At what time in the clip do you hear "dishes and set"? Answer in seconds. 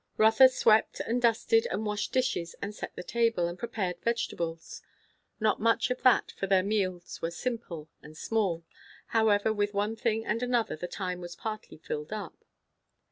2.11-2.95